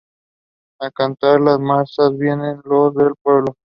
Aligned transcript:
A 0.79 0.89
cantar 0.89 1.39
las 1.41 1.59
marzas, 1.59 2.17
vienen 2.17 2.59
los 2.65 2.95
del 2.95 3.11
pueblo. 3.21 3.53